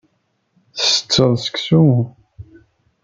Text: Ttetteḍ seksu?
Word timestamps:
Ttetteḍ 0.77 1.31
seksu? 1.43 1.83